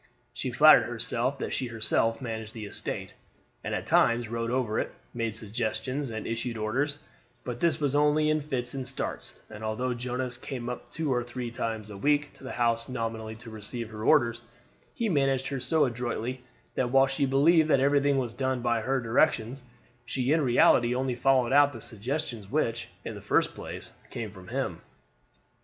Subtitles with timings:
[0.33, 3.13] She flattered herself that she herself managed the estate,
[3.63, 6.97] and at times rode over it, made suggestions, and issued orders,
[7.43, 11.23] but this was only in fits and starts; and although Jonas came up two or
[11.23, 14.41] three times a week to the house nominally to receive her orders,
[14.95, 16.41] he managed her so adroitly
[16.73, 19.63] that while she believed that everything was done by her directions,
[20.03, 24.47] she in reality only followed out the suggestions which, in the first place, came from
[24.47, 24.81] him.